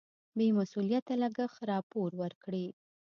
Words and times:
بې 0.37 0.47
مسؤلیته 0.57 1.13
لګښت 1.21 1.57
راپور 1.71 2.09
ورکړي. 2.21 2.65